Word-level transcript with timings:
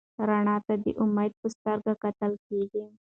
رڼا 0.27 0.55
ته 0.65 0.73
د 0.83 0.85
امید 1.01 1.31
په 1.41 1.47
سترګه 1.55 1.93
کتل 2.03 2.31
کېږي. 2.47 2.83